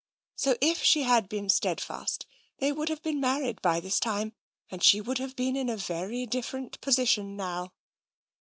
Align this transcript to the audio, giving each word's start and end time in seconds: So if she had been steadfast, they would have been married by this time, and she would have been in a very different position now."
So 0.35 0.57
if 0.61 0.81
she 0.81 1.03
had 1.03 1.29
been 1.29 1.47
steadfast, 1.47 2.25
they 2.57 2.71
would 2.71 2.89
have 2.89 3.03
been 3.03 3.19
married 3.19 3.61
by 3.61 3.79
this 3.79 3.99
time, 3.99 4.33
and 4.71 4.81
she 4.81 4.99
would 4.99 5.19
have 5.19 5.35
been 5.35 5.55
in 5.55 5.69
a 5.69 5.77
very 5.77 6.25
different 6.25 6.81
position 6.81 7.35
now." 7.35 7.71